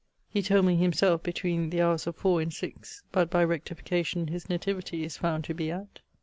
[0.33, 4.49] ]he told me himself between the houres of four and six: but by rectification his
[4.49, 5.99] nativity is found to be at